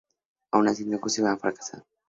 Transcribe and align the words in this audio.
Aun 0.51 0.67
así, 0.67 0.81
el 0.81 0.89
negocio 0.89 1.21
fue 1.23 1.31
un 1.31 1.39
fracaso. 1.39 1.85